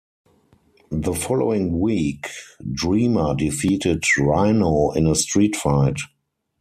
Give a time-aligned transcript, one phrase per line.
[0.89, 2.25] The following week
[2.73, 5.99] Dreamer defeated Rhino in a Street Fight.